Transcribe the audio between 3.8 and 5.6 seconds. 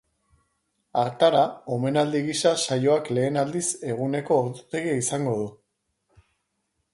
eguneko ordutegia izango du.